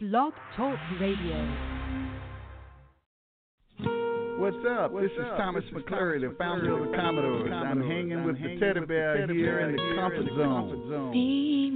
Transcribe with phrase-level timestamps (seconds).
[0.00, 1.34] Blog Talk Radio.
[4.38, 4.92] What's up?
[4.92, 5.38] What's this is up?
[5.38, 7.52] Thomas This is McClure, the founder of the McClure, Commodores.
[7.52, 9.82] I'm hanging I'm with the hanging teddy with the bear teddy here bear in the
[9.82, 10.70] here in comfort the zone.
[10.70, 11.12] comfort zone.
[11.12, 11.70] Be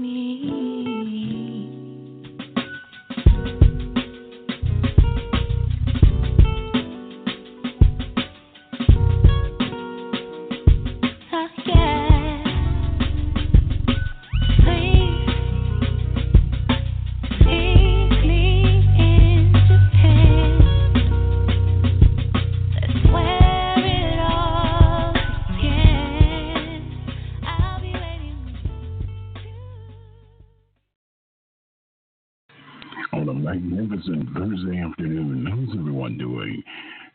[34.43, 35.47] Thursday afternoon.
[35.47, 36.65] How's everyone doing?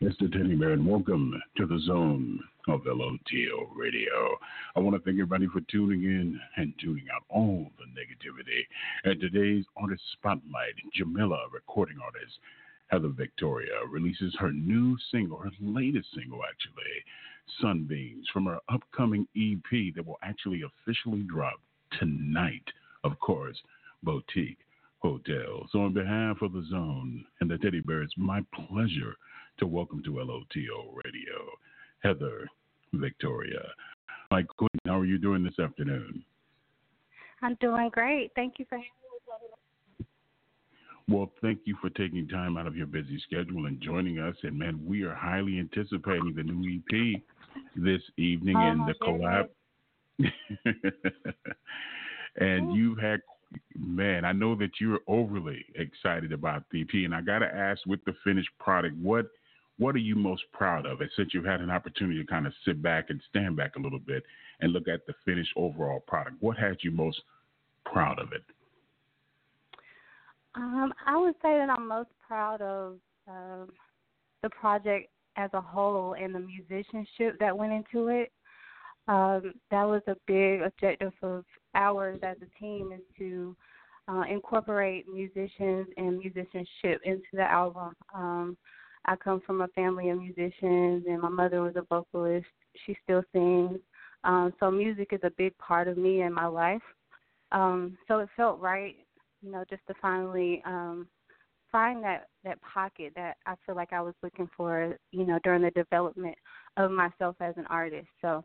[0.00, 4.38] It's the Teddy Bear, and welcome to the zone of LOTL Radio.
[4.74, 8.64] I want to thank everybody for tuning in and tuning out all the negativity.
[9.04, 12.32] And today's artist spotlight, Jamla, recording artist
[12.86, 17.04] Heather Victoria, releases her new single, her latest single actually,
[17.60, 21.60] Sunbeams, from her upcoming EP that will actually officially drop
[21.98, 22.64] tonight,
[23.04, 23.58] of course,
[24.02, 24.56] Boutique
[25.00, 25.66] Hotel.
[25.70, 29.16] So, on behalf of the Zone and the Teddy Bear, it's my pleasure
[29.58, 31.46] to welcome to LOTL Radio
[32.02, 32.48] Heather
[32.92, 33.62] Victoria.
[34.30, 36.24] Mike Quinn, how are you doing this afternoon?
[37.42, 38.32] I'm doing great.
[38.34, 40.06] Thank you for having me.
[41.08, 44.36] Well, thank you for taking time out of your busy schedule and joining us.
[44.42, 47.22] And man, we are highly anticipating the new EP
[47.74, 49.48] this evening Oh, and the collab.
[52.36, 53.20] and you've had,
[53.76, 58.04] man, I know that you're overly excited about EP, and I got to ask, with
[58.04, 59.26] the finished product, what
[59.78, 61.00] what are you most proud of?
[61.00, 63.80] And since you've had an opportunity to kind of sit back and stand back a
[63.80, 64.24] little bit
[64.60, 67.22] and look at the finished overall product, what has you most
[67.84, 68.42] proud of it?
[70.56, 72.98] Um, I would say that I'm most proud of
[74.42, 78.32] the project as a whole and the musicianship that went into it.
[79.08, 83.56] Um, that was a big objective of ours as a team is to
[84.06, 87.94] uh, incorporate musicians and musicianship into the album.
[88.14, 88.56] Um,
[89.06, 92.46] I come from a family of musicians, and my mother was a vocalist.
[92.84, 93.78] She still sings.
[94.24, 96.82] Um, so music is a big part of me and my life.
[97.52, 98.96] Um, so it felt right,
[99.40, 101.06] you know, just to finally um,
[101.72, 105.62] find that that pocket that I feel like I was looking for, you know, during
[105.62, 106.36] the development
[106.76, 108.08] of myself as an artist.
[108.20, 108.44] So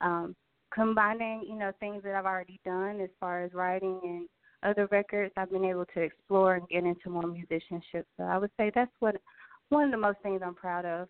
[0.00, 0.34] um,
[0.72, 4.28] combining, you know, things that I've already done as far as writing and
[4.62, 8.06] other records, I've been able to explore and get into more musicianship.
[8.16, 9.16] So I would say that's what
[9.68, 11.08] one of the most things I'm proud of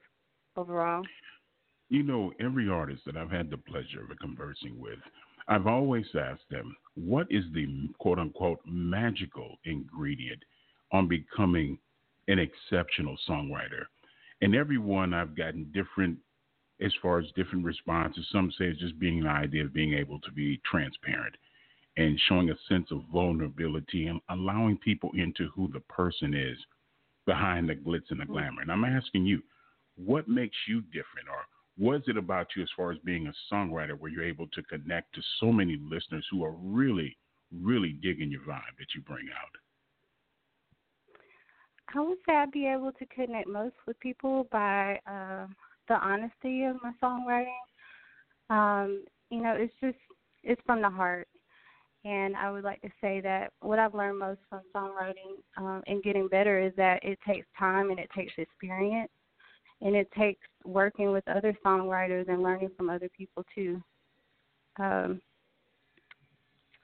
[0.56, 1.02] overall.
[1.88, 4.98] You know, every artist that I've had the pleasure of conversing with,
[5.48, 10.42] I've always asked them, what is the quote unquote magical ingredient
[10.92, 11.78] on becoming
[12.28, 13.84] an exceptional songwriter?
[14.42, 16.18] And everyone I've gotten different,
[16.80, 18.26] as far as different responses.
[18.30, 21.34] Some say it's just being an idea of being able to be transparent
[21.96, 26.58] and showing a sense of vulnerability and allowing people into who the person is
[27.24, 28.62] behind the glitz and the glamour.
[28.62, 29.42] And I'm asking you,
[29.96, 31.44] what makes you different, or
[31.78, 34.62] what is it about you as far as being a songwriter where you're able to
[34.64, 37.16] connect to so many listeners who are really,
[37.50, 39.50] really digging your vibe that you bring out?
[41.94, 45.46] I would say I'd be able to connect most with people by uh,
[45.88, 47.46] the honesty of my songwriting.
[48.50, 49.98] Um, you know, it's just
[50.42, 51.28] it's from the heart,
[52.04, 56.02] and I would like to say that what I've learned most from songwriting um, and
[56.02, 59.10] getting better is that it takes time and it takes experience,
[59.80, 63.82] and it takes working with other songwriters and learning from other people too.
[64.78, 65.20] Um,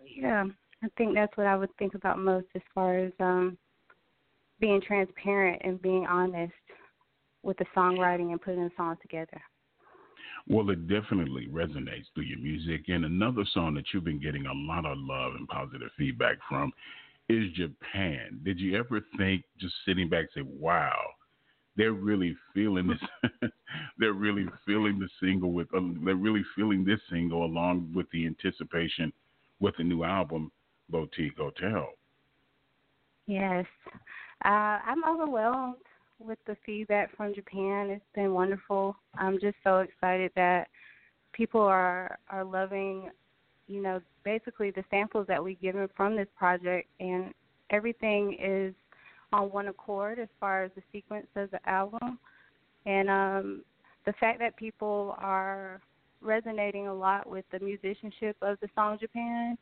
[0.04, 0.44] yeah,
[0.82, 3.56] I think that's what I would think about most as far as um,
[4.58, 6.52] being transparent and being honest
[7.42, 9.40] with the songwriting and putting the songs together.
[10.48, 12.88] Well, it definitely resonates through your music.
[12.88, 16.72] And another song that you've been getting a lot of love and positive feedback from
[17.28, 18.40] is Japan.
[18.44, 20.98] Did you ever think, just sitting back, say, wow,
[21.76, 23.50] they're really feeling this?
[23.98, 28.26] they're really feeling the single with, uh, they're really feeling this single along with the
[28.26, 29.12] anticipation
[29.60, 30.50] with the new album,
[30.90, 31.88] Boutique Hotel.
[33.26, 33.64] Yes.
[34.44, 34.48] Uh,
[34.84, 35.76] I'm overwhelmed
[36.24, 37.90] with the feedback from Japan.
[37.90, 38.96] It's been wonderful.
[39.16, 40.68] I'm just so excited that
[41.32, 43.10] people are are loving,
[43.66, 47.32] you know, basically the samples that we've given from this project and
[47.70, 48.74] everything is
[49.32, 52.18] on one accord as far as the sequence of the album.
[52.86, 53.64] And um
[54.04, 55.80] the fact that people are
[56.20, 59.56] resonating a lot with the musicianship of the song Japan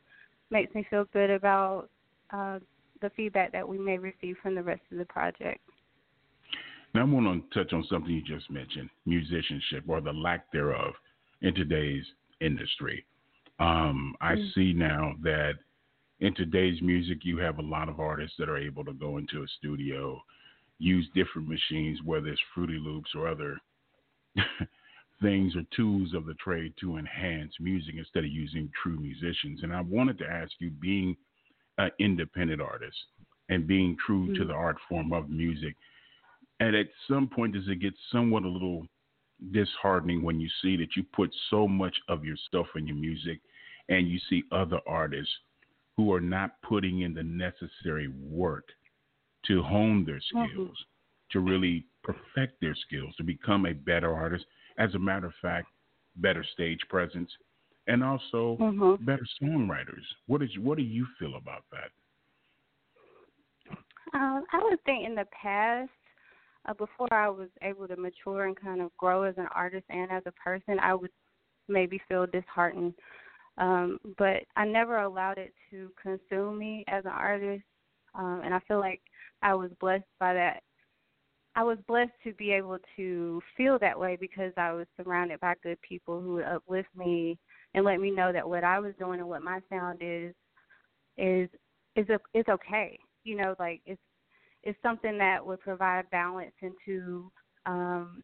[0.49, 1.89] makes me feel good about
[2.31, 2.59] uh
[3.01, 5.59] the feedback that we may receive from the rest of the project.
[6.93, 10.93] Now, I want to touch on something you just mentioned musicianship or the lack thereof
[11.41, 12.05] in today's
[12.41, 13.05] industry.
[13.59, 14.53] Um, I Mm.
[14.53, 15.53] see now that
[16.19, 19.43] in today's music, you have a lot of artists that are able to go into
[19.43, 20.21] a studio,
[20.79, 23.59] use different machines, whether it's Fruity Loops or other
[25.21, 29.63] things or tools of the trade to enhance music instead of using true musicians.
[29.63, 31.15] And I wanted to ask you, being
[31.77, 32.97] an independent artist
[33.49, 34.47] and being true to Mhm.
[34.47, 35.75] the art form of music,
[36.61, 38.85] and at some point, does it get somewhat a little
[39.51, 43.41] disheartening when you see that you put so much of yourself in your music
[43.89, 45.33] and you see other artists
[45.97, 48.65] who are not putting in the necessary work
[49.47, 50.49] to hone their Mhm.
[50.51, 50.85] skills,
[51.31, 54.45] to really perfect their skills, to become a better artist.
[54.77, 55.67] As a matter of fact,
[56.17, 57.35] better stage presence,
[57.87, 59.03] and also Mhm.
[59.03, 60.05] better songwriters.
[60.27, 61.91] What is what do you feel about that?
[64.13, 65.89] Um, I would think in the past,
[66.67, 70.11] uh, before I was able to mature and kind of grow as an artist and
[70.11, 71.11] as a person, I would
[71.67, 72.93] maybe feel disheartened.
[73.57, 77.63] Um, but I never allowed it to consume me as an artist,
[78.15, 79.01] um, and I feel like
[79.41, 80.61] I was blessed by that.
[81.55, 85.55] I was blessed to be able to feel that way because I was surrounded by
[85.61, 87.37] good people who would uplift me
[87.73, 90.33] and let me know that what I was doing and what my sound is
[91.17, 91.49] is
[91.97, 92.97] is a, is okay.
[93.25, 94.01] You know, like it's
[94.63, 97.31] it's something that would provide balance into
[97.65, 98.23] um,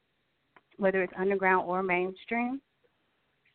[0.78, 2.62] whether it's underground or mainstream.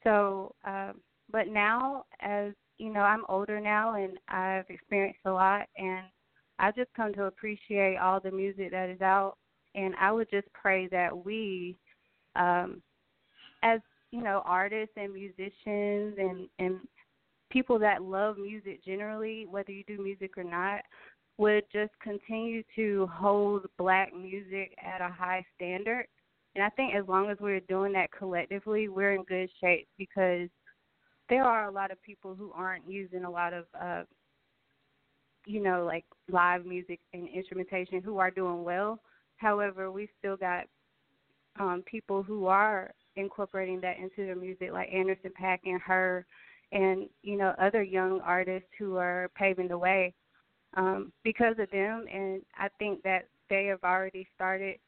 [0.05, 0.93] So, uh,
[1.31, 6.05] but now, as you know, I'm older now and I've experienced a lot, and
[6.59, 9.37] I've just come to appreciate all the music that is out.
[9.75, 11.77] And I would just pray that we,
[12.37, 12.83] um,
[13.63, 13.81] as
[14.11, 16.81] you know, artists and musicians and and
[17.51, 20.81] people that love music generally, whether you do music or not,
[21.39, 26.07] would just continue to hold black music at a high standard.
[26.55, 30.49] And I think as long as we're doing that collectively, we're in good shape because
[31.29, 34.03] there are a lot of people who aren't using a lot of uh
[35.45, 39.01] you know, like live music and instrumentation who are doing well.
[39.39, 40.67] However, we still got
[41.59, 46.27] um people who are incorporating that into their music like Anderson .Paak and her
[46.71, 50.15] and, you know, other young artists who are paving the way
[50.75, 52.07] um, because of them.
[52.13, 54.79] And I think that they have already started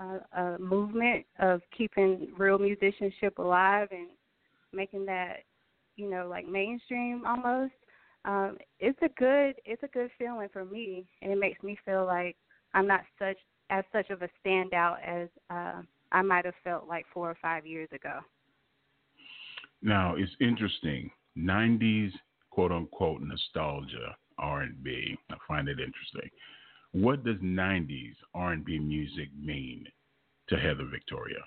[0.00, 4.08] a, a movement of keeping real musicianship alive and
[4.72, 5.38] making that,
[5.96, 7.72] you know, like mainstream almost.
[8.24, 12.04] Um, it's a good it's a good feeling for me, and it makes me feel
[12.04, 12.36] like
[12.74, 13.38] I'm not such
[13.70, 15.82] as such of a standout as uh,
[16.12, 18.20] I might have felt like four or five years ago.
[19.82, 21.10] Now it's interesting.
[21.38, 22.10] '90s
[22.50, 25.18] quote unquote nostalgia R&B.
[25.30, 26.30] I find it interesting.
[26.92, 29.86] What does '90s R&B music mean
[30.48, 31.44] to Heather Victoria?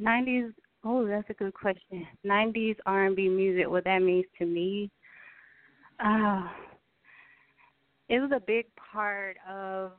[0.00, 0.52] 90s
[0.84, 4.90] oh that's a good question 90s r&b music what that means to me
[6.04, 6.48] uh
[8.08, 9.92] it was a big part of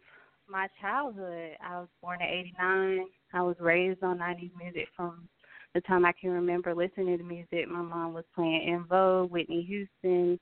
[0.47, 5.27] my childhood i was born in 89 i was raised on 90s music from
[5.73, 9.61] the time i can remember listening to music my mom was playing En Vogue whitney
[9.61, 10.39] houston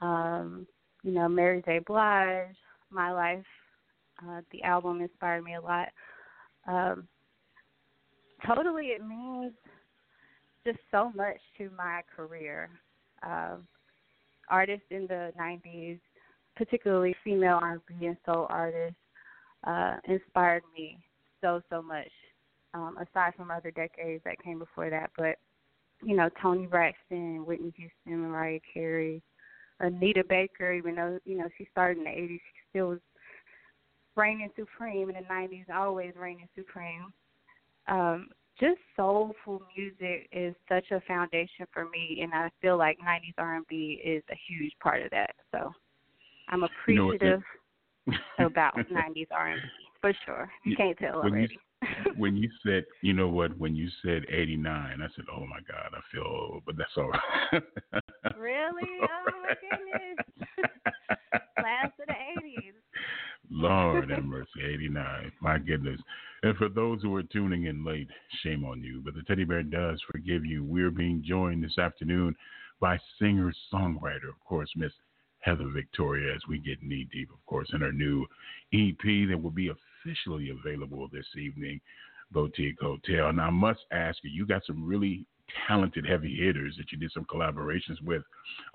[0.00, 0.66] um
[1.02, 2.56] you know mary j blige
[2.90, 3.44] my life
[4.22, 5.88] uh the album inspired me a lot
[6.66, 7.06] um
[8.46, 9.52] totally it means
[10.66, 12.70] just so much to my career.
[13.22, 13.66] Um,
[14.48, 16.00] artists in the 90s,
[16.56, 18.96] particularly female R&B and soul artists,
[19.66, 20.98] uh, inspired me
[21.40, 22.10] so so much.
[22.72, 25.36] Um, aside from other decades that came before that, but
[26.02, 29.22] you know Toni Braxton, Whitney Houston, Mariah Carey,
[29.80, 30.72] Anita Baker.
[30.72, 33.00] Even though you know she started in the 80s, she still was
[34.16, 37.12] reigning supreme in the 90s, always reigning supreme
[37.88, 43.34] um, just soulful music is such a foundation for me, and I feel like '90s
[43.38, 45.34] R&B is a huge part of that.
[45.50, 45.72] So
[46.48, 47.42] I'm You know appreciative
[48.38, 49.60] about '90s R&B
[50.00, 50.50] for sure.
[50.64, 51.58] You can't tell already.
[52.16, 54.66] When you said, you know what, when you said 89,
[55.00, 57.62] I said, oh my God, I feel old, but that's all right.
[58.38, 58.82] really?
[59.02, 60.70] Oh my goodness!
[61.62, 62.72] Last of the '80s.
[63.50, 65.32] Lord have mercy, 89.
[65.40, 66.00] My goodness.
[66.42, 68.08] And for those who are tuning in late,
[68.42, 69.02] shame on you.
[69.04, 70.64] But the teddy bear does forgive you.
[70.64, 72.36] We're being joined this afternoon
[72.80, 74.92] by singer songwriter, of course, Miss
[75.40, 78.26] Heather Victoria, as we get knee deep, of course, in her new
[78.72, 81.80] EP that will be officially available this evening,
[82.30, 83.28] Boutique Hotel.
[83.28, 85.24] And I must ask you, you got some really
[85.66, 88.22] talented heavy hitters that you did some collaborations with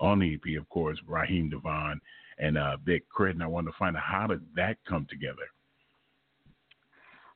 [0.00, 2.00] on the EP, of course, Raheem DeVaughn
[2.38, 3.34] and uh, Big K.R.I.T.
[3.34, 5.46] And I wanted to find out how did that come together?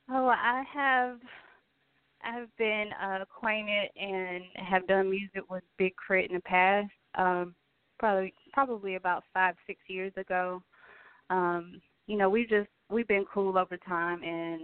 [0.09, 1.19] Oh, I have
[2.23, 6.29] I've been uh, acquainted and have done music with Big K.R.I.T.
[6.29, 6.91] in the past.
[7.15, 7.55] Um,
[7.99, 10.61] probably probably about five six years ago.
[11.29, 11.81] Um,
[12.11, 14.63] you know, we just we've been cool over time and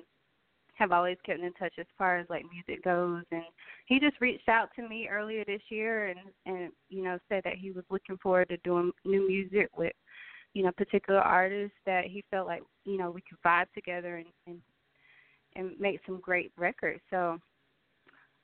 [0.74, 3.24] have always kept in touch as far as like music goes.
[3.32, 3.44] And
[3.86, 7.56] he just reached out to me earlier this year and and you know said that
[7.56, 9.94] he was looking forward to doing new music with
[10.54, 14.28] you know particular artists that he felt like you know we could vibe together and
[14.46, 14.62] and
[15.56, 17.00] and make some great records.
[17.10, 17.40] So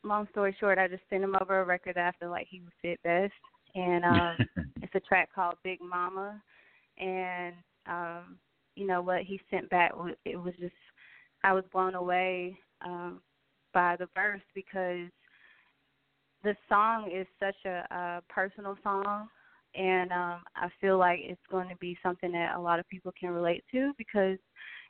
[0.05, 2.62] long story short i just sent him over a record that i feel like he
[2.62, 3.33] would fit best.
[3.75, 4.38] And um
[4.81, 6.41] it's a track called big mama.
[6.98, 7.55] And
[7.86, 8.38] um
[8.75, 9.91] you know what he sent back
[10.25, 10.73] it was just
[11.43, 13.21] I was blown away um,
[13.73, 15.09] by the verse because
[16.43, 19.27] the song is such a, a personal song,
[19.75, 23.11] and um, I feel like it's going to be something that a lot of people
[23.17, 24.37] can relate to because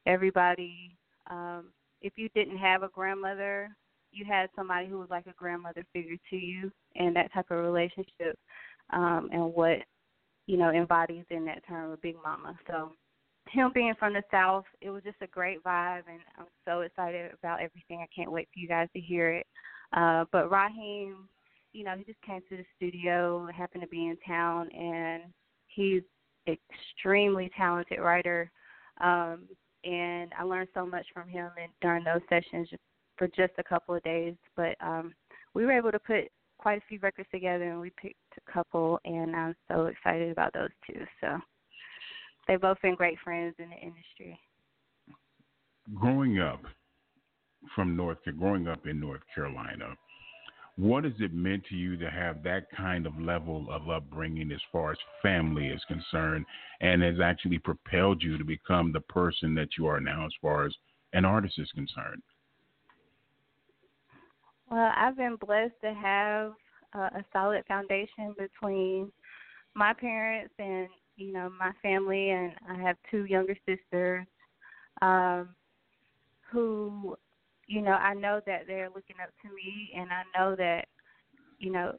[0.06, 0.96] everybody,
[1.30, 1.72] um,
[2.02, 3.70] if you didn't have a grandmother,
[4.12, 7.64] you had somebody who was like a grandmother figure to you, and that type of
[7.64, 8.38] relationship,
[8.92, 9.78] um, and what
[10.46, 12.58] you know embodies in that term of big mama.
[12.68, 12.92] So
[13.54, 17.32] him being from the south, it was just a great vibe, and I'm so excited
[17.40, 18.02] about everything.
[18.02, 19.48] I can't wait for you guys to hear it.
[19.96, 21.30] Uh, but Raheem,
[21.72, 25.24] you know, he just came to the studio, happened to be in town, and
[25.68, 26.02] he's
[26.48, 28.52] extremely talented writer.
[29.02, 29.44] Um,
[29.84, 32.70] and I learned so much from him and during those sessions
[33.18, 34.34] for just a couple of days.
[34.56, 35.14] But um,
[35.54, 36.26] we were able to put
[36.58, 40.54] quite a few records together, and we picked a couple, and I'm so excited about
[40.54, 41.02] those two.
[41.22, 41.38] So
[42.48, 44.40] they've both been great friends in the industry.
[45.94, 46.62] Growing up
[47.76, 49.96] from North, growing up in North Carolina,
[50.76, 54.62] what has it meant to you to have that kind of level of upbringing as
[54.72, 56.46] far as family is concerned,
[56.82, 60.66] and has actually propelled you to become the person that you are now as far
[60.66, 60.74] as
[61.14, 62.24] an artist is concerned?
[64.72, 66.54] Well, I've been blessed to have
[66.96, 69.12] uh, a solid foundation between
[69.76, 74.26] my parents and you know my family, and I have two younger sisters
[75.02, 75.50] um,
[76.52, 77.16] who,
[77.68, 80.86] you know, I know that they're looking up to me, and I know that,
[81.60, 81.94] you know,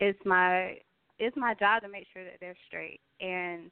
[0.00, 0.78] it's my
[1.18, 3.00] it's my job to make sure that they're straight.
[3.20, 3.70] And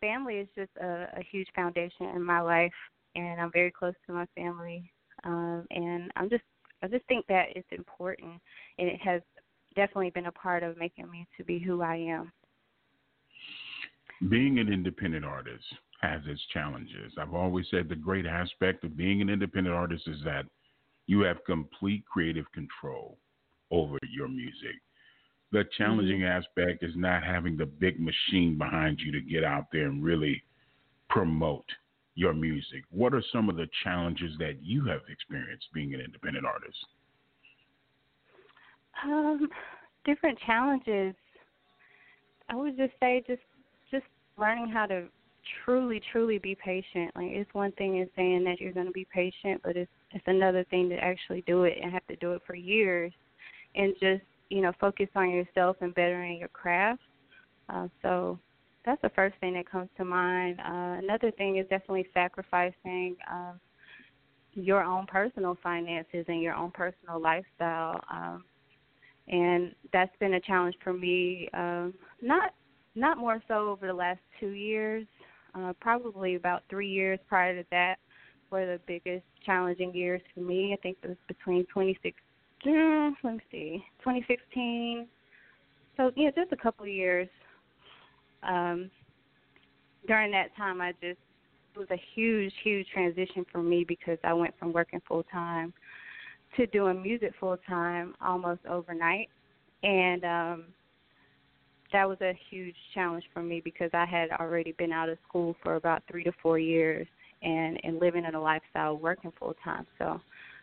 [0.00, 2.72] family is just a, a huge foundation in my life,
[3.14, 4.90] and I'm very close to my family.
[5.24, 6.44] Um, and I'm just
[6.82, 8.32] I just think that it's important,
[8.78, 9.22] and it has
[9.74, 12.32] definitely been a part of making me to be who I am
[14.28, 15.64] being an independent artist
[16.00, 17.12] has its challenges.
[17.18, 20.46] I've always said the great aspect of being an independent artist is that
[21.06, 23.18] you have complete creative control
[23.70, 24.76] over your music.
[25.52, 26.42] The challenging mm-hmm.
[26.42, 30.42] aspect is not having the big machine behind you to get out there and really
[31.08, 31.66] promote
[32.14, 32.84] your music.
[32.90, 36.78] What are some of the challenges that you have experienced being an independent artist?
[39.04, 39.48] Um,
[40.04, 41.14] different challenges.
[42.48, 43.42] I would just say just
[44.38, 45.04] learning how to
[45.64, 47.10] truly, truly be patient.
[47.14, 50.24] Like it's one thing is saying that you're going to be patient, but it's it's
[50.26, 53.12] another thing to actually do it and have to do it for years,
[53.74, 57.02] and just you know focus on yourself and bettering your craft.
[57.68, 58.38] Uh, so
[58.84, 60.60] that's the first thing that comes to mind.
[60.60, 63.58] Uh, another thing is definitely sacrificing um,
[64.52, 68.00] your own personal finances and your own personal lifestyle.
[68.12, 68.44] Um,
[69.28, 71.48] and that's been a challenge for me.
[71.54, 72.52] Um, not
[72.94, 75.06] not more so over the last two years.
[75.54, 77.96] Uh, probably about three years prior to that
[78.50, 80.72] were the biggest challenging years for me.
[80.72, 85.06] I think it was between 2016, let me see, 2016.
[85.96, 87.28] So yeah, just a couple of years.
[88.42, 88.90] Um,
[90.06, 91.18] during that time, I just
[91.74, 95.72] it was a huge, huge transition for me because I went from working full time
[96.56, 99.28] to doing music full time almost overnight,
[99.82, 100.64] and um,
[101.92, 105.54] that was a huge challenge for me because I had already been out of school
[105.62, 107.06] for about three to four years
[107.42, 109.86] and and living in a lifestyle working full time.
[109.98, 110.20] So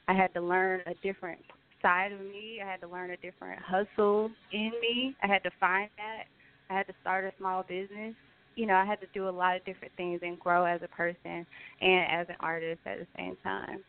[0.08, 1.40] I had to learn a different
[1.82, 2.60] side of me.
[2.64, 5.16] I had to learn a different hustle in me.
[5.24, 6.24] I had to find that.
[6.70, 8.16] I had to start a small business.
[8.56, 10.88] You know, I had to do a lot of different things and grow as a
[10.90, 11.46] person
[11.82, 13.84] and as an artist at the same time.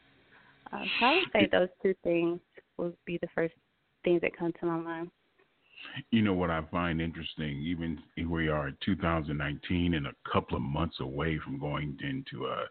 [0.73, 2.41] Um, so I would say those two things
[2.79, 3.55] would be the first
[4.05, 5.11] things that come to my mind.
[6.11, 7.99] You know what I find interesting, even
[8.29, 12.65] we are in 2019 and a couple of months away from going into uh,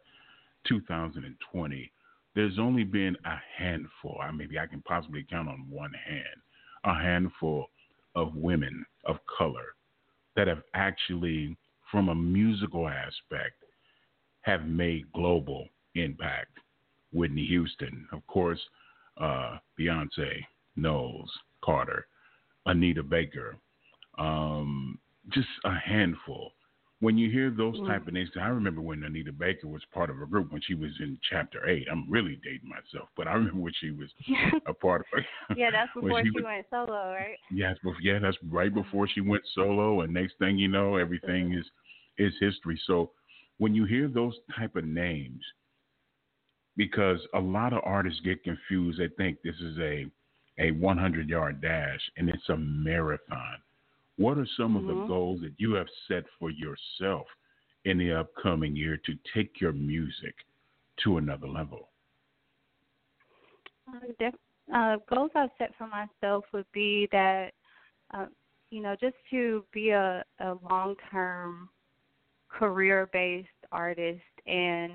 [0.67, 1.91] 2020,
[2.35, 6.25] there's only been a handful, I maybe I can possibly count on one hand,
[6.85, 7.69] a handful
[8.15, 9.75] of women of color
[10.35, 11.57] that have actually,
[11.91, 13.63] from a musical aspect,
[14.41, 16.57] have made global impact.
[17.13, 18.59] Whitney Houston, of course,
[19.19, 20.45] uh, Beyonce,
[20.77, 21.29] Knowles,
[21.61, 22.07] Carter,
[22.65, 23.57] Anita Baker,
[24.17, 24.99] um,
[25.29, 26.53] just a handful.
[26.99, 27.87] When you hear those Mm.
[27.87, 30.75] type of names, I remember when Anita Baker was part of a group when she
[30.75, 31.87] was in Chapter Eight.
[31.89, 34.13] I'm really dating myself, but I remember when she was
[34.67, 35.23] a part of.
[35.57, 37.37] yeah, that's before she she, was- went solo, right?
[37.51, 41.53] Yes, bef- yeah, that's right before she went solo, and next thing you know, everything
[41.53, 41.65] is
[42.17, 42.79] is history.
[42.85, 43.11] So
[43.57, 45.43] when you hear those type of names,
[46.77, 50.05] because a lot of artists get confused, they think this is a
[50.61, 53.57] a 100 yard dash, and it's a marathon.
[54.17, 55.07] What are some of the Mhm.
[55.07, 57.27] goals that you have set for yourself
[57.85, 60.35] in the upcoming year to take your music
[60.97, 61.89] to another level?
[63.87, 64.35] Uh, def-
[64.71, 67.55] uh, goals I've set for myself would be that,
[68.11, 68.27] uh,
[68.69, 71.69] you know, just to be a, a long term
[72.49, 74.93] career based artist and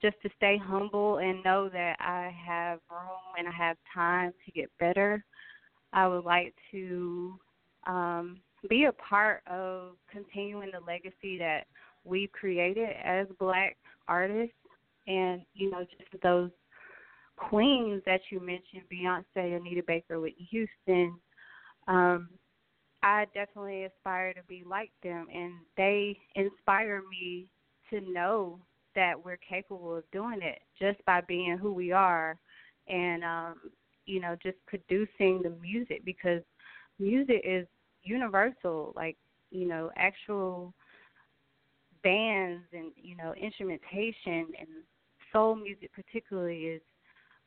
[0.00, 4.52] just to stay humble and know that I have room and I have time to
[4.52, 5.24] get better.
[5.92, 7.38] I would like to
[7.86, 11.64] um, be a part of continuing the legacy that
[12.04, 13.76] we've created as black
[14.06, 14.54] artists
[15.06, 16.50] and, you know, just those
[17.36, 21.18] queens that you mentioned, Beyonce, Anita Baker, Whitney Houston,
[21.86, 22.28] um,
[23.02, 27.48] I definitely aspire to be like them, and they inspire me
[27.90, 28.58] to know
[28.98, 32.36] that we're capable of doing it just by being who we are,
[32.88, 33.54] and um,
[34.06, 36.42] you know, just producing the music because
[36.98, 37.64] music is
[38.02, 38.92] universal.
[38.96, 39.16] Like
[39.52, 40.74] you know, actual
[42.02, 44.68] bands and you know instrumentation and
[45.32, 46.82] soul music particularly is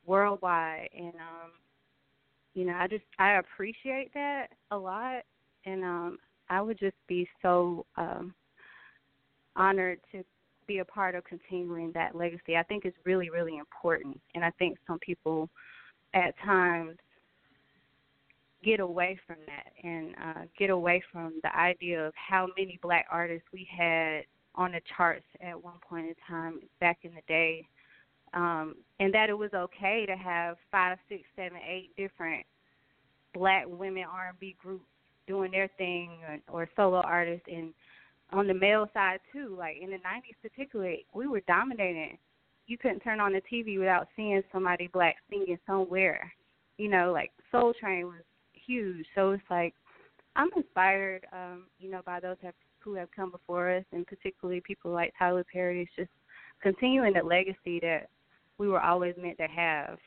[0.06, 1.50] worldwide and um
[2.54, 5.22] you know i just i appreciate that a lot
[5.64, 6.18] and um
[6.50, 8.34] i would just be so um
[9.56, 10.22] honored to
[10.66, 14.20] be a part of continuing that legacy i think it's really really important.
[14.34, 15.48] And i think some people
[16.14, 16.96] at times
[18.64, 23.06] get away from that and uh get away from the idea of how many black
[23.10, 24.22] artists we had
[24.54, 27.66] on the charts at one point in time back in the day.
[28.34, 32.46] Um, and that it was okay to have five, six, seven, eight different
[33.34, 34.84] black women R and B groups
[35.26, 36.10] doing their thing,
[36.48, 37.72] or, or solo artists, and
[38.32, 39.54] on the male side too.
[39.58, 42.18] Like in the '90s, particularly, we were dominating.
[42.66, 46.32] You couldn't turn on the TV without seeing somebody black singing somewhere.
[46.78, 48.22] You know, like Soul Train was
[48.54, 49.06] huge.
[49.14, 49.74] So it's like
[50.36, 54.62] I'm inspired, um, you know, by those have, who have come before us, and particularly
[54.66, 55.82] people like Tyler Perry.
[55.82, 56.10] It's just
[56.62, 58.08] continuing the legacy that
[58.58, 59.98] we were always meant to have.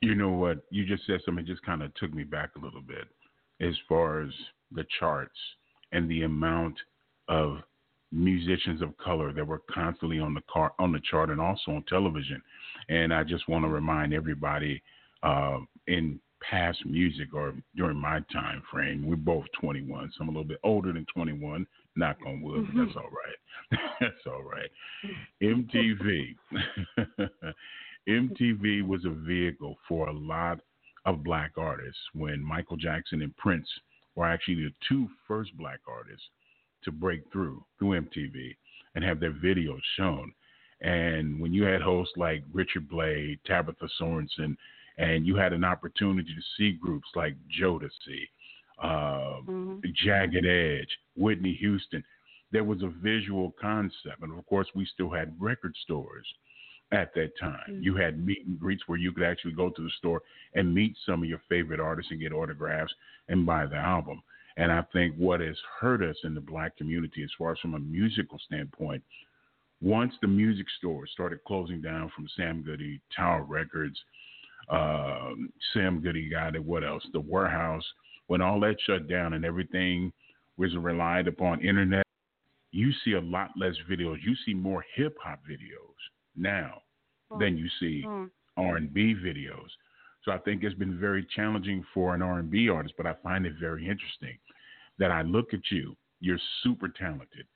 [0.00, 0.64] You know what?
[0.70, 3.08] You just said something that just kind of took me back a little bit
[3.60, 4.30] as far as
[4.72, 5.38] the charts
[5.94, 6.76] and the amount
[7.28, 7.58] of
[8.12, 11.84] musicians of color that were constantly on the car on the chart and also on
[11.88, 12.40] television.
[12.88, 14.82] And I just want to remind everybody
[15.22, 20.10] uh, in past music or during my time frame, we're both 21.
[20.12, 21.66] So I'm a little bit older than 21.
[21.96, 23.80] Knock on wood, but that's all right.
[24.00, 24.70] that's all right.
[25.42, 26.34] MTV.
[28.08, 30.60] MTV was a vehicle for a lot
[31.06, 33.68] of black artists when Michael Jackson and Prince
[34.14, 36.26] were actually the two first black artists
[36.82, 38.56] to break through through MTV
[38.94, 40.32] and have their videos shown.
[40.80, 44.56] And when you had hosts like Richard Blade, Tabitha Sorensen,
[44.98, 48.28] and you had an opportunity to see groups like Jodeci,
[48.78, 49.94] uh, Mhm.
[49.94, 52.04] Jagged Edge, Whitney Houston,
[52.50, 54.22] there was a visual concept.
[54.22, 56.26] And of course, we still had record stores
[56.92, 57.64] at that time.
[57.68, 57.82] Mhm.
[57.82, 60.22] You had meet and greets where you could actually go to the store
[60.54, 62.94] and meet some of your favorite artists and get autographs
[63.28, 64.22] and buy the album.
[64.56, 67.74] And I think what has hurt us in the black community, as far as from
[67.74, 69.02] a musical standpoint,
[69.80, 74.02] once the music stores started closing down from Sam Goody, Tower Records,
[74.68, 77.04] um, Sam Goody got it, what else?
[77.12, 77.84] The Warehouse,
[78.28, 80.12] when all that shut down and everything
[80.56, 82.06] was relied upon internet,
[82.70, 84.22] you see a lot less videos.
[84.22, 85.94] You see more hip hop videos
[86.36, 86.82] now
[87.30, 87.38] hmm.
[87.40, 88.30] than you see Mm.
[88.56, 89.68] R&B videos.
[90.24, 93.54] So I think it's been very challenging for an R&B artist, but I find it
[93.60, 94.38] very interesting
[94.98, 95.96] that I look at you.
[96.20, 97.46] You're super talented.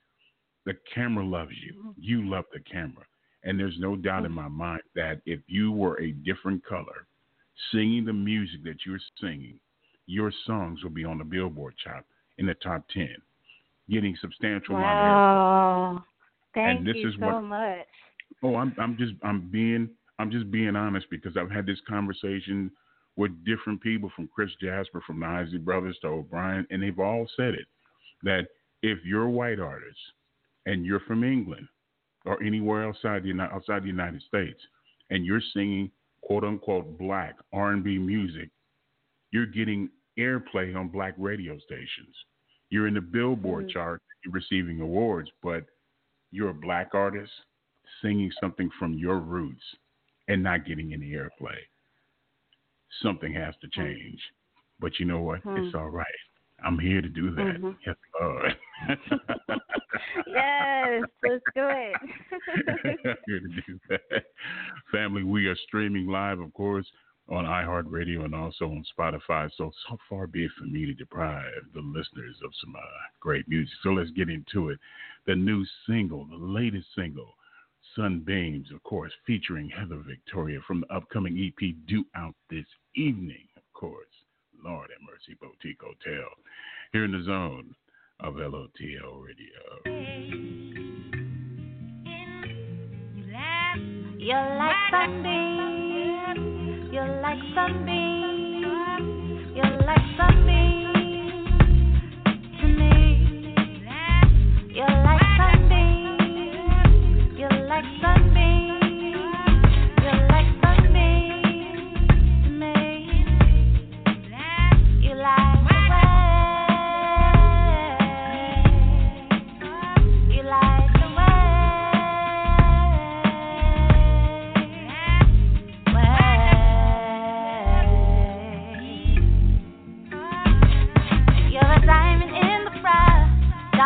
[0.65, 1.81] The camera loves you.
[1.81, 1.89] Hmm.
[1.97, 3.05] You love the camera.
[3.43, 4.37] And there's no doubt in hmm.
[4.41, 7.07] my mind that if you were a different color,
[7.71, 9.59] singing the music that you're singing,
[10.05, 12.05] your songs will be on the Billboard chart
[12.37, 13.09] in the top 10,
[13.89, 15.95] getting substantial amount of airplay.
[15.95, 16.03] Wow.
[16.53, 17.87] Thank And this you is so what- much.
[18.43, 22.71] Oh, I'm I'm just I'm being I'm just being honest because I've had this conversation
[23.15, 27.27] with different people from Chris Jasper, from the Isley Brothers to O'Brien, and they've all
[27.35, 27.67] said it
[28.23, 28.47] that
[28.81, 29.99] if you're a white artist
[30.65, 31.67] and you're from England
[32.25, 34.59] or anywhere outside the outside the United States,
[35.09, 38.49] and you're singing quote unquote black R&B music,
[39.31, 42.15] you're getting airplay on black radio stations.
[42.69, 43.71] You're in the Billboard Mhm.
[43.71, 45.65] chart, you're receiving awards, but
[46.31, 47.31] you're a black artist
[48.01, 49.63] singing something from your roots
[50.27, 51.57] and not getting any airplay.
[53.01, 54.19] Something has to change.
[54.79, 55.41] But you know what?
[55.41, 55.57] Hmm.
[55.57, 56.05] It's all right.
[56.63, 57.61] I'm here to do that.
[57.61, 57.77] Mhm.
[57.85, 58.57] Yes, Lord.
[60.27, 61.95] yes, let's do it.
[63.27, 64.25] Here to do that.
[64.91, 66.85] Family, we are streaming live, of course,
[67.29, 69.49] on iHeartRadio and also on Spotify.
[69.55, 72.81] So, so far be it for me to deprive the listeners of some uh,
[73.19, 73.73] great music.
[73.83, 74.79] So let's get into it.
[75.27, 77.35] The new single, the latest single,
[77.95, 83.63] Sunbeams, of course, featuring Heather Victoria from the upcoming EP due out this evening, of
[83.73, 84.05] course.
[84.63, 86.27] Lord have mercy, Boutique Hotel.
[86.91, 87.75] Here in the zone
[88.19, 89.79] of LOTL Radio.
[94.17, 96.89] You're like sunbeam.
[96.91, 98.63] You're like sunbeam.
[99.55, 100.48] You're like sunbeam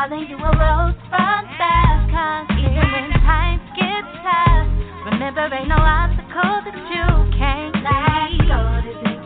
[0.09, 0.27] darling.
[0.29, 1.75] You a rose from the
[2.11, 4.67] Cause even when times get tough,
[5.11, 7.05] remember ain't no obstacle that you
[7.37, 8.47] can't leave.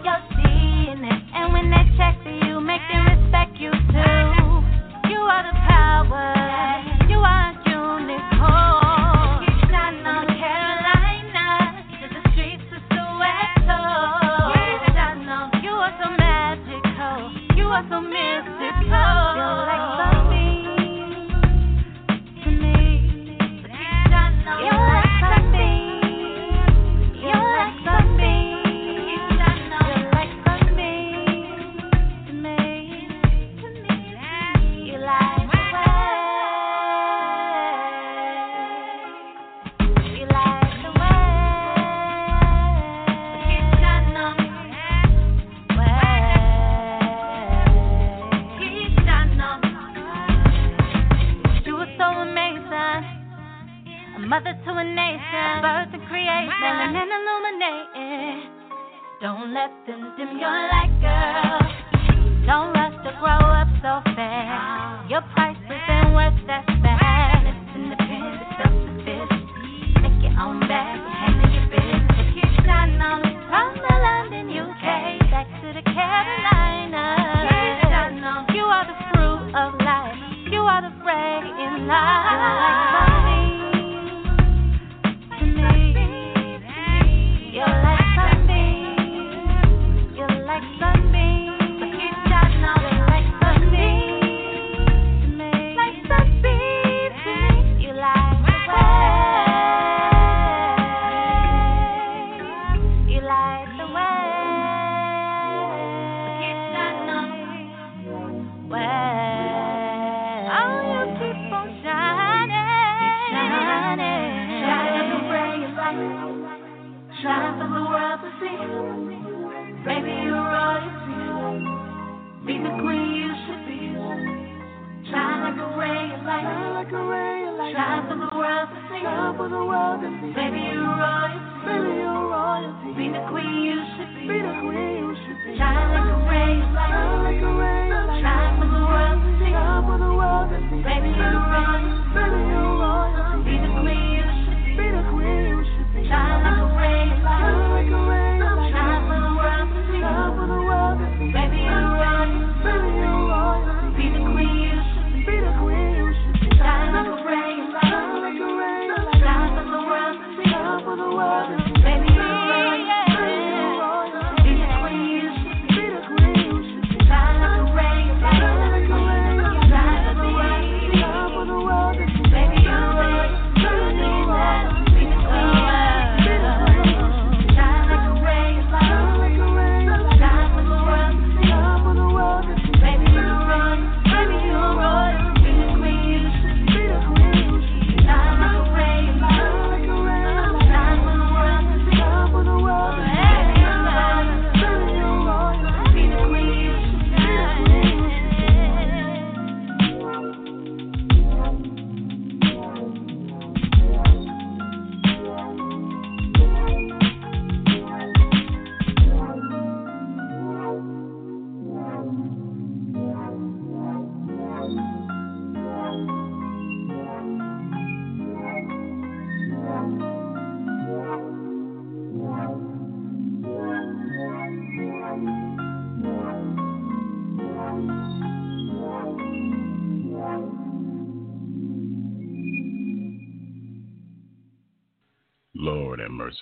[0.06, 5.10] You're seeing it, and when they check for you, make them respect you too.
[5.10, 6.67] You are the power.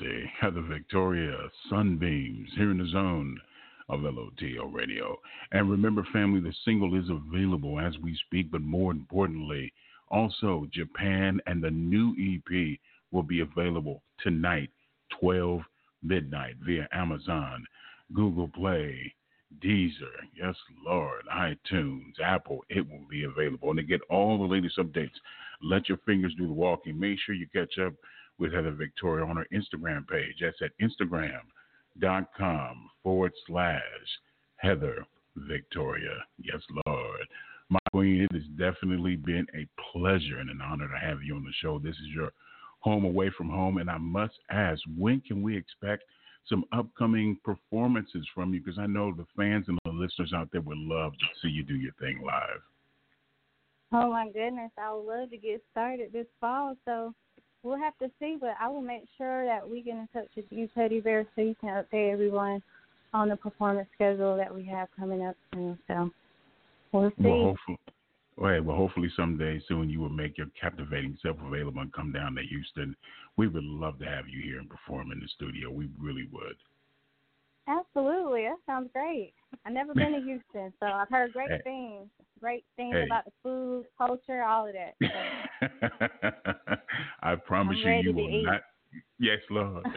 [0.02, 0.32] Mercy.
[0.40, 1.38] Heather Victoria,
[1.70, 3.40] Sunbeams, here in the zone
[3.90, 5.18] of LOTL Radio.
[5.52, 9.72] And remember, family, the single is available as we speak, but more importantly,
[10.10, 12.80] also Japan and the new EP
[13.12, 14.70] will be available tonight,
[15.20, 15.62] 12
[16.04, 17.66] midnight, via Amazon,
[18.14, 19.14] Google Play,
[19.64, 19.92] Deezer,
[20.36, 20.56] yes,
[20.86, 23.70] Lord, iTunes, Apple, it will be available.
[23.70, 25.16] And to get all the latest updates,
[25.62, 27.00] let your fingers do the walking.
[27.00, 27.94] Make sure you catch up
[28.38, 30.36] with Heather Victoria on her Instagram page.
[30.42, 33.82] That's at Instagram.com forward slash
[34.58, 36.24] Heather Victoria.
[36.38, 37.28] Yes, Lord.
[37.70, 41.44] My queen, it has definitely been a pleasure and an honor to have you on
[41.44, 41.80] the show.
[41.80, 42.32] This is your
[42.80, 43.78] home away from home.
[43.78, 46.04] And I must ask, when can we expect
[46.48, 48.62] some upcoming performances from you?
[48.62, 51.64] Because I know the fans and the listeners out there would love to see you
[51.64, 52.62] do your thing live.
[53.92, 56.76] Oh my goodness, I would love to get started this fall.
[56.86, 57.16] So
[57.66, 60.46] we'll have to see, but I will make sure that we get in touch with
[60.52, 62.62] you, Teddy Bear, so you can update everyone
[63.14, 65.78] on the performance schedule that we have coming up soon.
[65.88, 66.12] So
[66.92, 67.16] we'll see.
[67.20, 67.80] Well, hopefully,
[68.38, 72.36] well, well, hopefully someday soon you will make your captivating self available and come down
[72.36, 72.96] to Houston.
[73.36, 75.72] We would love to have you here and perform in the studio.
[75.72, 76.56] We really would.
[77.68, 79.34] Absolutely, that sounds great.
[79.66, 81.62] I've never been to Houston, so I've heard great hey.
[81.64, 82.08] things.
[82.40, 83.06] Great things hey.
[83.06, 84.94] about the food, culture, all of that.
[85.02, 85.10] So.
[87.24, 88.44] I promise I'm you, you will eat.
[88.44, 88.62] not.
[89.20, 89.84] Yes, Lord.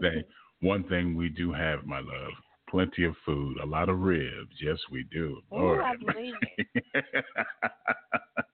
[0.00, 0.24] they,
[0.60, 2.30] one thing we do have, my love,
[2.70, 4.54] plenty of food, a lot of ribs.
[4.62, 5.40] Yes, we do.
[5.50, 5.80] Oh, Lord.
[5.80, 6.68] I believe it.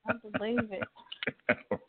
[0.07, 0.81] I believe it.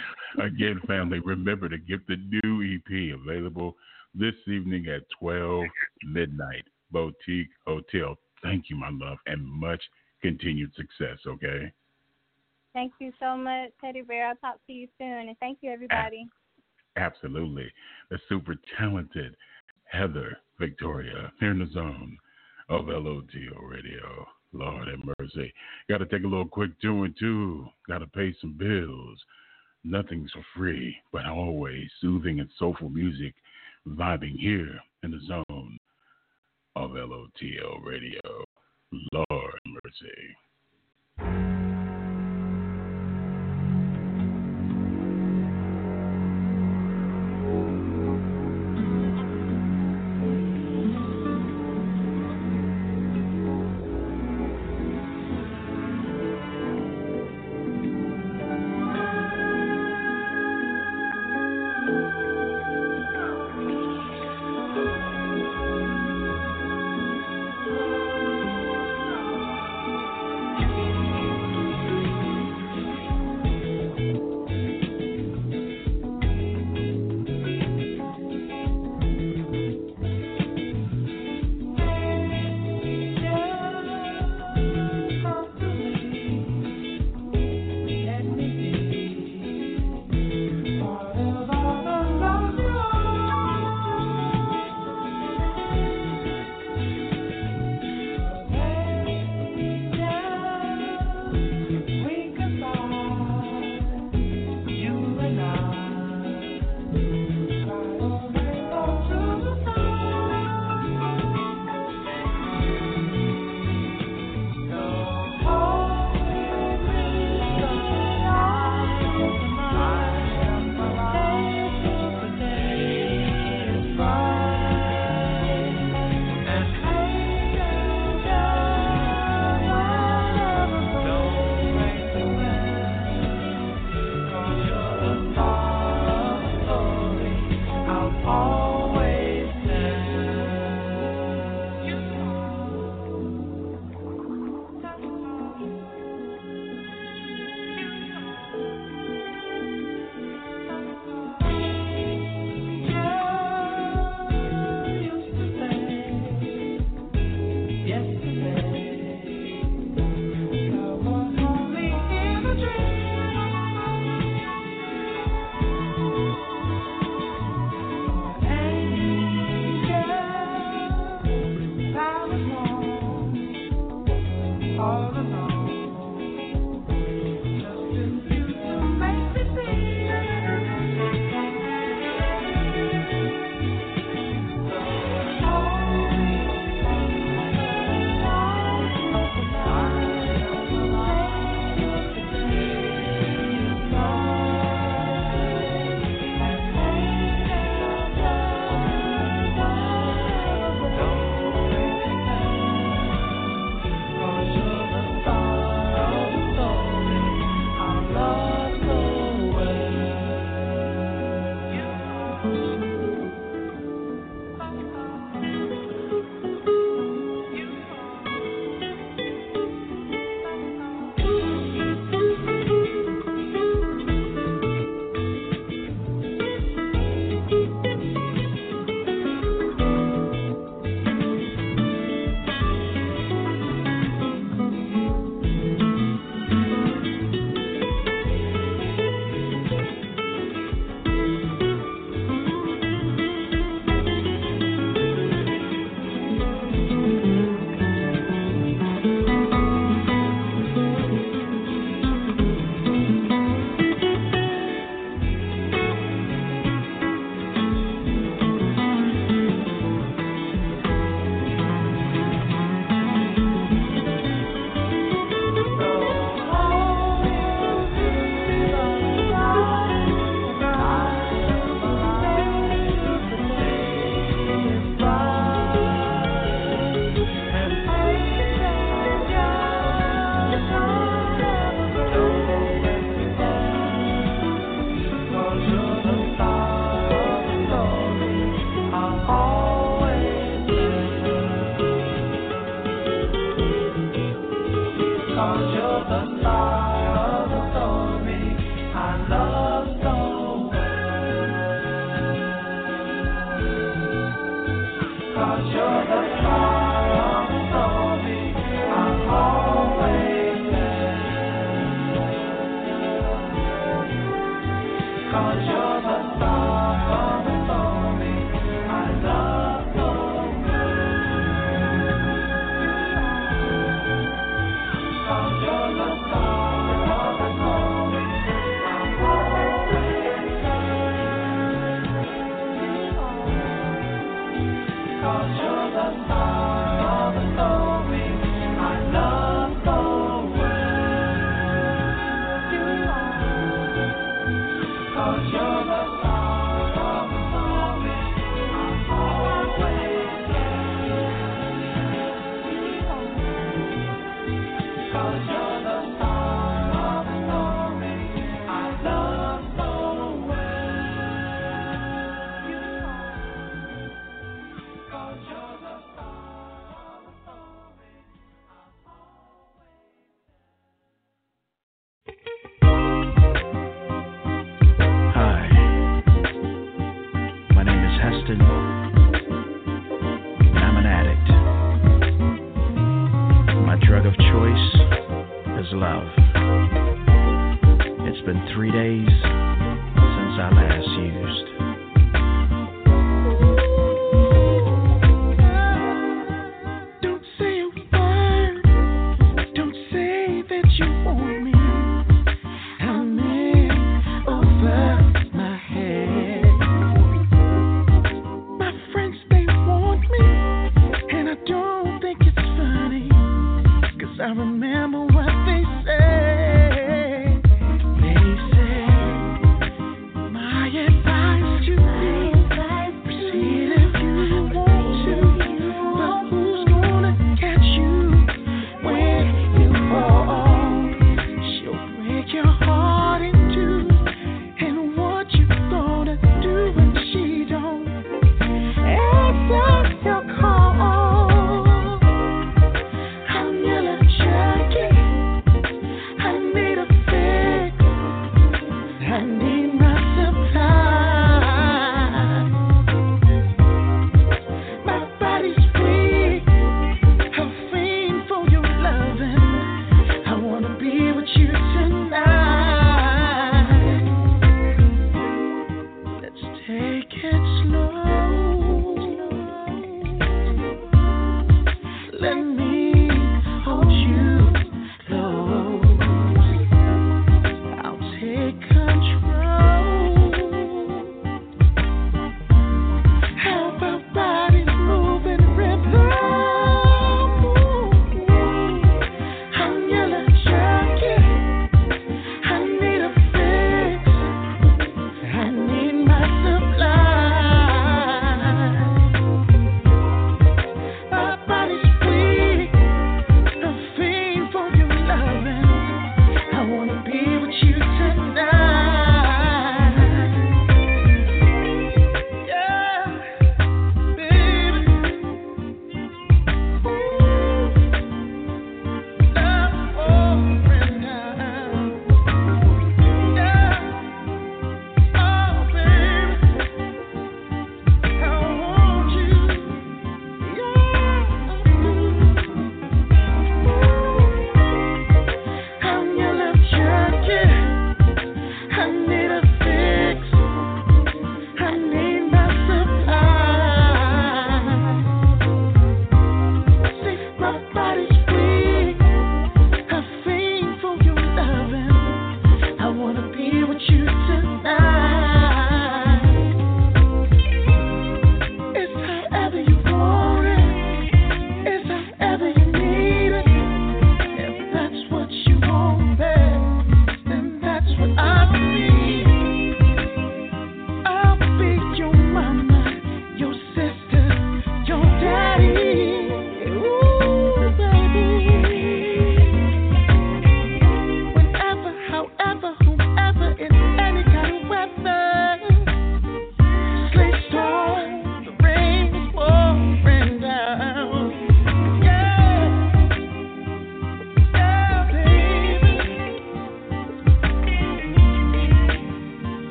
[0.42, 3.76] Again, family, remember to get the new EP available
[4.14, 5.64] this evening at 12
[6.04, 6.64] midnight.
[6.90, 8.16] Boutique Hotel.
[8.42, 9.82] Thank you, my love, and much
[10.20, 11.72] continued success, okay?
[12.74, 14.28] Thank you so much, Teddy Bear.
[14.28, 15.28] I'll talk to you soon.
[15.28, 16.26] And thank you, everybody.
[16.96, 17.70] Absolutely.
[18.10, 19.36] The super talented
[19.84, 22.16] Heather Victoria here in the zone
[22.68, 24.26] of LOTL Radio.
[24.54, 25.52] Lord have mercy.
[25.88, 27.66] Got to take a little quick two and two.
[27.88, 29.18] Got to pay some bills.
[29.84, 33.34] Nothing's for free, but always soothing and soulful music
[33.88, 35.78] vibing here in the zone
[36.76, 38.44] of LOTL Radio.
[39.12, 40.36] Lord mercy.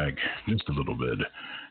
[0.00, 0.14] Back
[0.48, 1.18] just a little bit.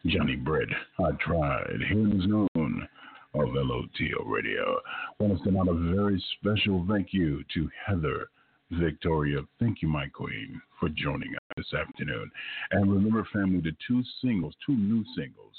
[0.06, 0.68] Johnny Brett,
[1.00, 1.80] I tried.
[1.88, 2.88] Here in the zone
[3.34, 4.80] of LOTL Radio.
[5.20, 8.28] Want to send out a very special thank you to Heather
[8.70, 9.40] Victoria.
[9.60, 12.30] Thank you, my queen, for joining us this afternoon.
[12.70, 15.54] And remember, family, the two singles, two new singles,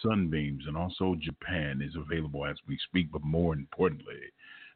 [0.00, 3.10] Sunbeams and also Japan, is available as we speak.
[3.10, 4.20] But more importantly,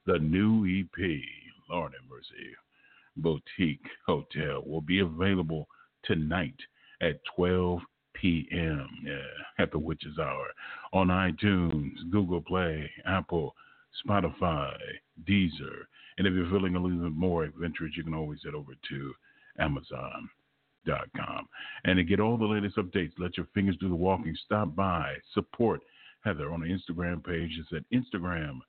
[0.07, 1.21] the new EP,
[1.71, 2.57] Lord have mercy,
[3.17, 5.69] Boutique Hotel, will be available
[6.03, 6.57] tonight
[7.01, 7.81] at 12
[8.15, 8.89] p.m.
[9.05, 9.19] Yeah,
[9.59, 10.49] at the Witch's Hour
[10.93, 13.55] on iTunes, Google Play, Apple,
[14.07, 14.75] Spotify,
[15.29, 15.87] Deezer.
[16.17, 19.15] And if you're feeling a little bit more adventurous, you can always head over to
[19.59, 21.49] Amazon.com.
[21.85, 24.37] And to get all the latest updates, let your fingers do the walking.
[24.45, 25.81] Stop by, support
[26.25, 27.57] Heather on the Instagram page.
[27.59, 28.63] It's at Instagram.com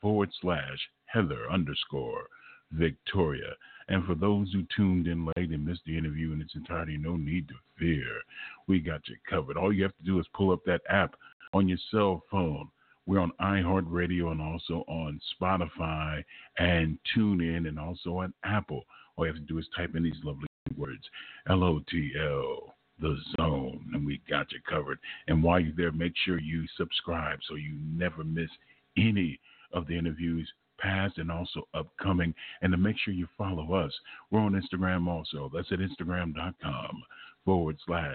[0.00, 2.28] forward slash Heather underscore
[2.72, 3.54] Victoria.
[3.88, 7.16] And for those who tuned in late and missed the interview in its entirety, no
[7.16, 8.20] need to fear.
[8.66, 9.56] We got you covered.
[9.56, 11.14] All you have to do is pull up that app
[11.54, 12.68] on your cell phone.
[13.06, 16.22] We're on iHeartRadio and also on Spotify
[16.58, 18.84] and TuneIn and also on Apple.
[19.16, 21.02] All you have to do is type in these lovely words
[21.48, 24.98] L O T L the zone, and we got you covered.
[25.28, 28.50] And while you're there, make sure you subscribe so you never miss
[28.96, 29.38] any
[29.72, 32.34] of the interviews past and also upcoming.
[32.62, 33.92] And to make sure you follow us,
[34.30, 35.50] we're on Instagram also.
[35.54, 37.02] That's at instagram.com
[37.44, 38.14] forward slash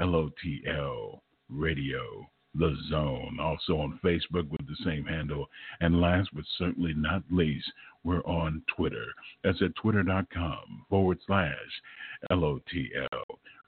[0.00, 3.38] LOTL radio the zone.
[3.40, 5.48] Also on Facebook with the same handle.
[5.80, 7.70] And last but certainly not least,
[8.04, 9.06] we're on Twitter.
[9.42, 11.54] That's at twitter.com forward slash
[12.30, 12.60] LOTL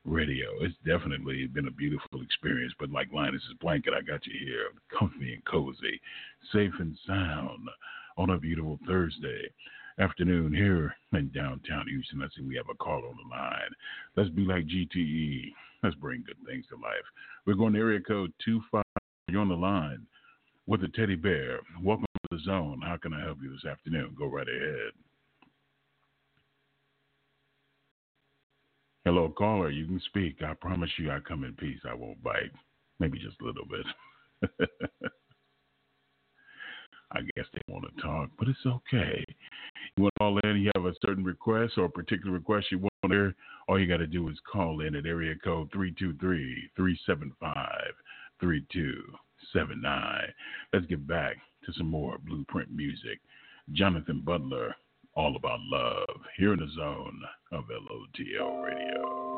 [0.04, 0.48] radio.
[0.60, 2.74] It's definitely been a beautiful experience.
[2.78, 4.66] But like Linus's blanket, I got you here,
[4.98, 6.00] comfy and cozy,
[6.52, 7.68] safe and sound
[8.16, 9.50] on a beautiful Thursday
[9.98, 12.22] afternoon here in downtown Houston.
[12.22, 13.70] I see we have a call on the line.
[14.16, 15.52] Let's be like GTE.
[15.82, 17.04] Let's bring good things to life.
[17.46, 18.82] We're going to area code 25.
[19.28, 20.06] You're on the line
[20.66, 21.60] with the teddy bear.
[21.82, 22.80] Welcome to the zone.
[22.84, 24.14] How can I help you this afternoon?
[24.18, 24.92] Go right ahead.
[29.04, 29.70] Hello, caller.
[29.70, 30.36] You can speak.
[30.42, 31.80] I promise you I come in peace.
[31.88, 32.52] I won't bite.
[33.00, 34.70] Maybe just a little bit.
[37.12, 39.24] I guess they want to talk, but it's okay.
[39.96, 42.78] You want to call in, you have a certain request or a particular request you
[42.78, 43.34] want to hear,
[43.68, 47.94] all you got to do is call in at area code 323 375
[48.40, 50.32] 3279.
[50.72, 53.20] Let's get back to some more blueprint music.
[53.72, 54.74] Jonathan Butler,
[55.14, 57.20] All About Love, here in the zone
[57.52, 59.33] of LOTL Radio.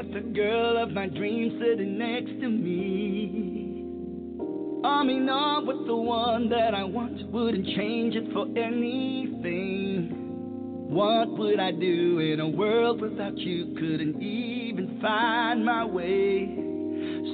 [0.00, 3.84] Got the girl of my dreams sitting next to me.
[4.82, 7.30] Arming up with the one that I want.
[7.30, 10.08] Wouldn't change it for anything.
[10.88, 13.74] What would I do in a world without you?
[13.74, 16.46] Couldn't even find my way.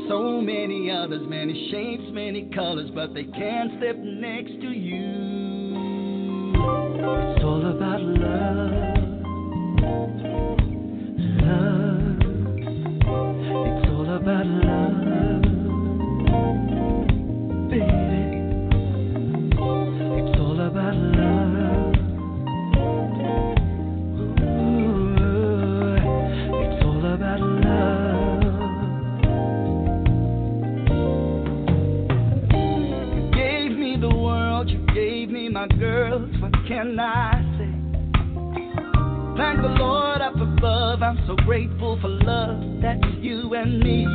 [0.08, 6.50] So many others, many shapes, many colors, but they can't step next to you.
[7.30, 8.86] It's all about love
[11.46, 11.95] love.
[36.66, 37.76] Can I say?
[39.36, 41.02] Thank the Lord up above.
[41.02, 42.80] I'm so grateful for love.
[42.82, 44.06] That's you and me.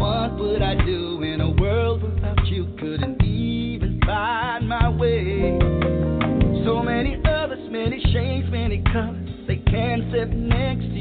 [0.00, 2.66] What would I do in a world without you?
[2.78, 5.58] Couldn't even find my way.
[6.64, 9.30] So many others, many shades, many colors.
[9.46, 10.95] They can't sit next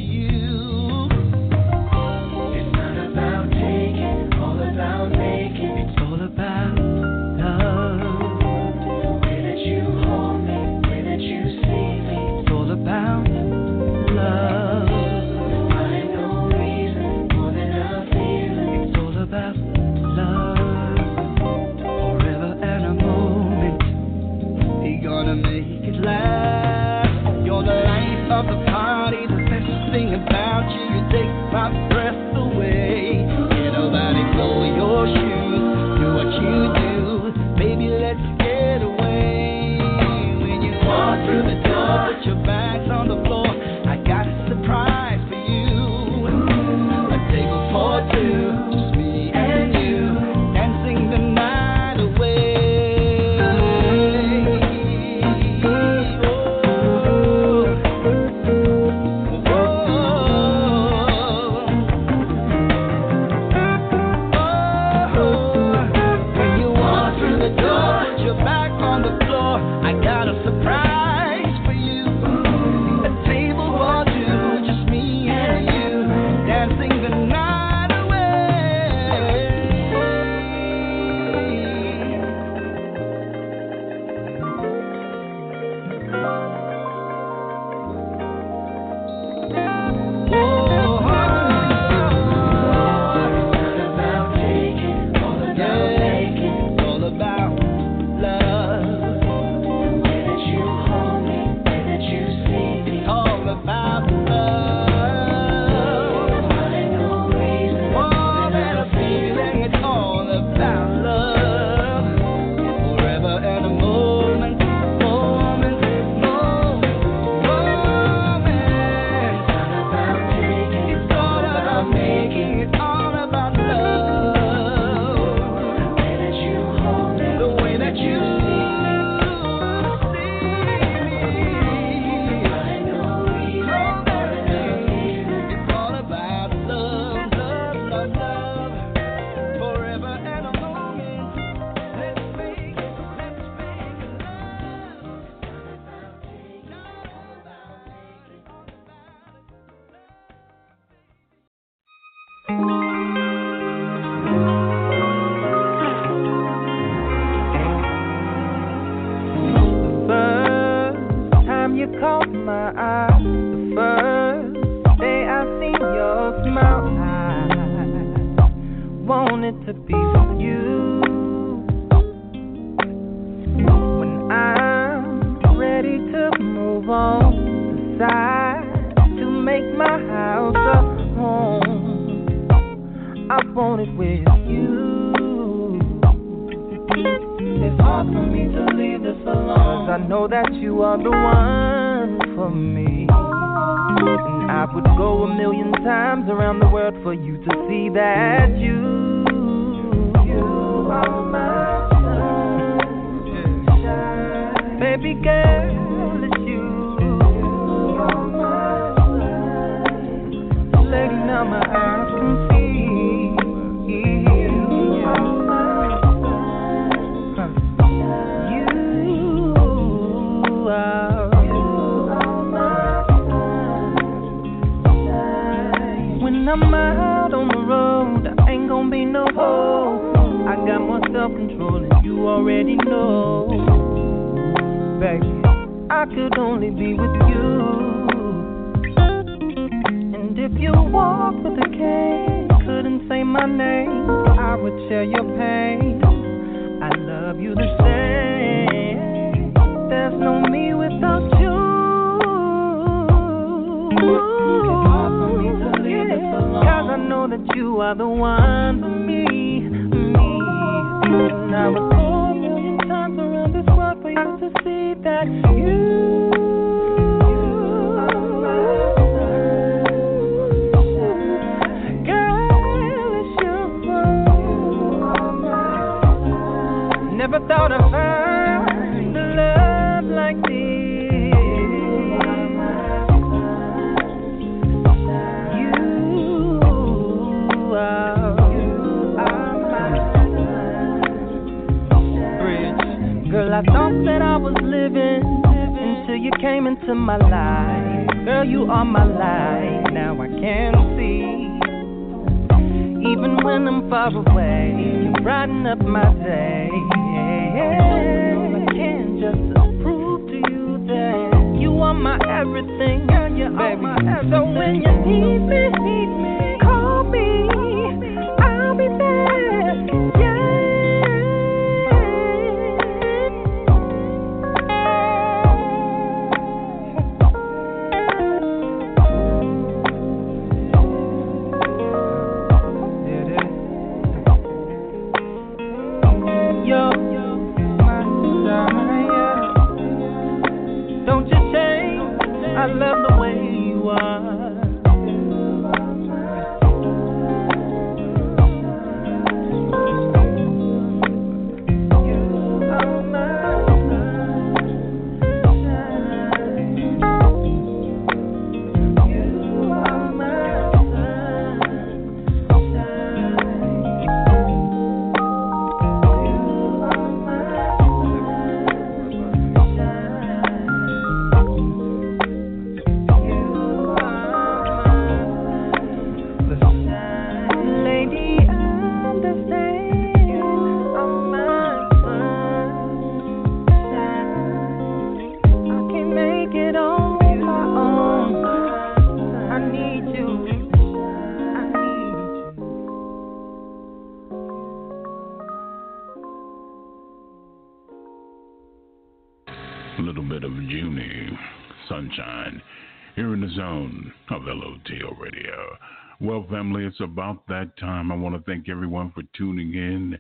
[406.96, 408.12] it's about that time.
[408.12, 410.18] I want to thank everyone for tuning in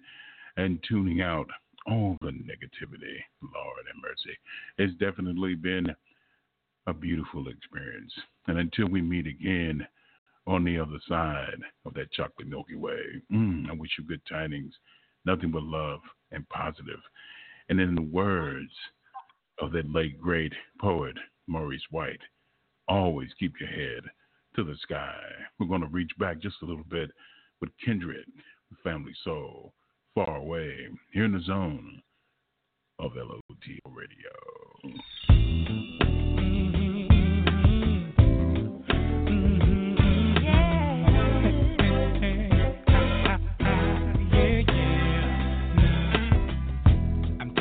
[0.57, 1.47] and tuning out.
[1.88, 4.38] All the negativity, Lord have mercy.
[4.78, 5.88] It's definitely been
[6.88, 8.11] a beautiful experience.
[8.47, 9.88] And until we meet again
[10.47, 12.99] on the other side of that chocolate Milky Way,
[13.32, 14.73] mm, I wish you good tidings,
[15.26, 15.99] nothing but love
[16.32, 16.99] and positive.
[17.69, 18.71] And in the words
[19.61, 21.15] of that late great poet,
[21.47, 22.21] Maurice White,
[22.88, 24.03] always keep your head
[24.56, 25.20] to the sky.
[25.60, 27.12] We're going to reach back just a little bit
[27.60, 28.26] with Kindred,
[28.84, 29.74] Family Soul,
[30.14, 32.01] Far Away, here in the zone
[32.99, 33.41] of LOTL
[33.91, 34.32] Radio.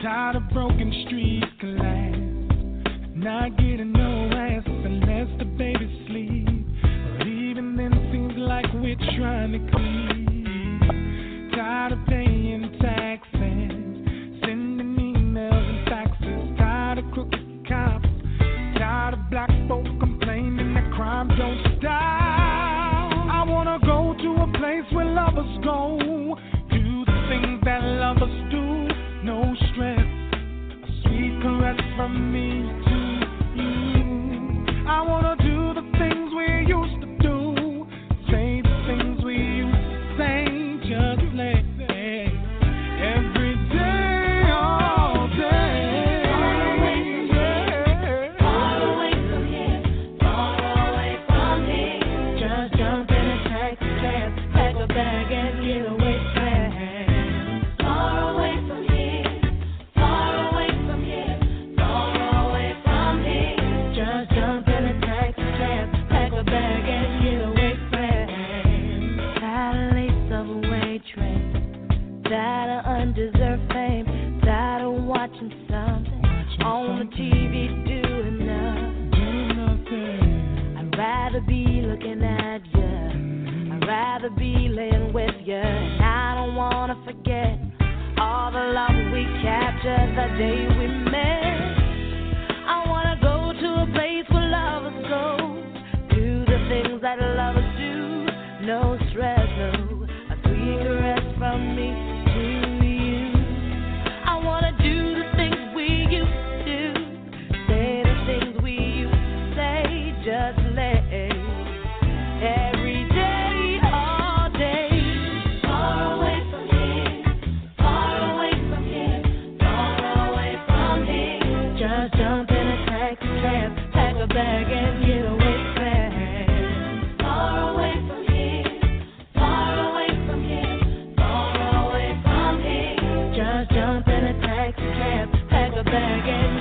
[0.02, 4.33] Tired of broken streets collide, not getting nowhere.
[9.24, 11.50] trying to clean.
[11.54, 13.40] Tired of paying taxes,
[14.42, 16.58] sending emails and faxes.
[16.58, 18.06] Tired of crooked cops,
[18.76, 19.93] tired of black folks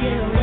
[0.04, 0.43] you.